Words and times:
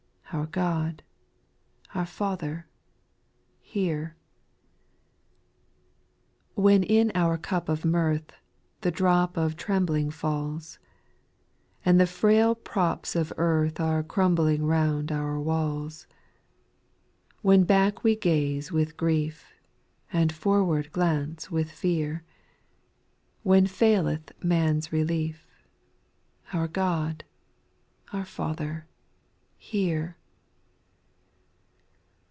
Our 0.33 0.45
God, 0.45 1.03
our 1.93 2.05
Father^ 2.05 2.63
hear 3.59 4.15
I 6.57 6.61
226 6.61 6.61
SPIRITUAL 6.61 6.63
SOKGS, 6.63 6.63
8. 6.63 6.63
When 6.63 6.83
in 6.83 7.11
our 7.21 7.37
cup 7.37 7.67
of 7.67 7.83
mirth 7.83 8.31
The 8.79 8.91
drop 8.91 9.35
of 9.35 9.57
trembling 9.57 10.09
falls, 10.09 10.79
And 11.83 11.99
the 11.99 12.07
frail 12.07 12.55
props 12.55 13.17
of 13.17 13.33
earth 13.35 13.81
Are 13.81 14.03
crumbling 14.03 14.63
round 14.63 15.11
our 15.11 15.37
walls; 15.37 16.07
When 17.41 17.65
back 17.65 17.95
Tve 17.95 18.21
gaze 18.21 18.71
with 18.71 18.95
grief, 18.95 19.51
And 20.13 20.31
forward 20.31 20.93
glance 20.93 21.51
with 21.51 21.69
fear, 21.69 22.23
Wlien 23.45 23.67
faileth 23.67 24.31
man's 24.41 24.93
relief, 24.93 25.45
Our 26.53 26.69
God, 26.69 27.25
our 28.13 28.23
Father, 28.23 28.87
hear! 29.57 30.15